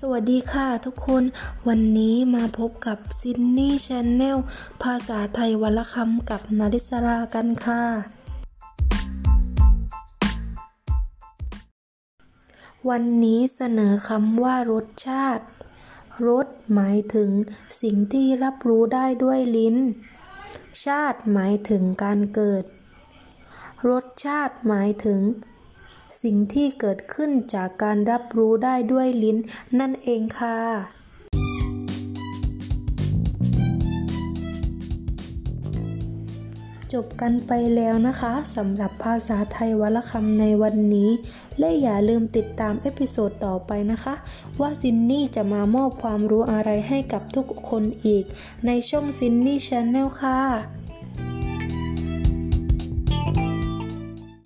[0.00, 1.22] สวัสดีค่ะทุกคน
[1.68, 4.38] วันนี้มาพบกับซินนี่ชาแนล
[4.82, 7.82] ภาษาไทยวันละคำกับนาริสรากันค่ะ
[12.88, 15.44] วันนี้เสนอคำว่ารสชาติ
[16.28, 17.30] รสหมายถึง
[17.82, 19.76] สิ่งที่รับรู้ได้ด้วยลิ้น
[20.84, 22.64] ชาติหมายถึงการเกิด
[23.88, 25.20] รสชาติหมายถึง
[26.22, 29.38] สิ่งที่เกิดขึ้นจากการรับรู้ได้ด้วยลิ้น
[29.78, 30.58] นั่นเองค่ะ
[36.92, 41.10] จบกันไปแล้วนะคะสำหรับภาษาไทยวันละคำในวันนี้
[41.58, 44.14] และอย่าลืมติดตาม episode ต่อไปนะคะ
[44.60, 48.24] ว่า Zinnie จะมามอบความรู้อะไรให้กับทุกคนอีก
[48.66, 50.40] ในช่อง Zinnie Channel ค่ะ